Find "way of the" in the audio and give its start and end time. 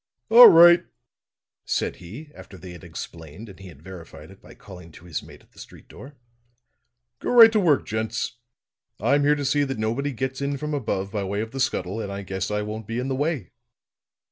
11.23-11.59